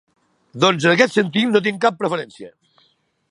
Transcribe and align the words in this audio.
Doncs 0.63 0.87
en 0.87 0.93
aquest 0.95 1.17
sentit 1.19 1.51
no 1.53 1.63
tinc 1.67 1.79
cap 1.85 2.01
preferència. 2.01 2.51